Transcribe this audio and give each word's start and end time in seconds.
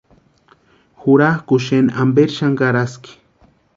Jurakʼuni 1.03 1.63
xeni 1.65 1.95
amperi 2.01 2.35
xani 2.37 2.57
karaski. 2.59 3.11